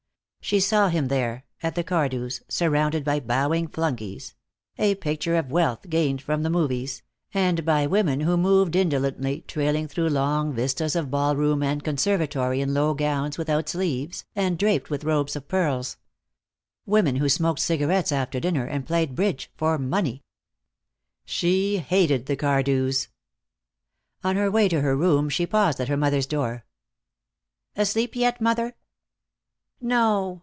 [0.43, 4.33] She saw him there, at the Cardews, surrounded by bowing flunkies
[4.77, 9.87] a picture of wealth gained from the movies and by women who moved indolently, trailing
[9.87, 14.89] through long vistas of ball room and conservatory in low gowns without sleeves, and draped
[14.89, 15.95] with ropes of pearls.
[16.87, 20.21] Women who smoked cigarettes after dinner and played bridge for money.
[21.23, 23.07] She hated the Cardews.
[24.23, 26.65] On her way to her room she paused at her mother's door.
[27.77, 28.75] "Asleep yet, mother?"
[29.83, 30.39] "No.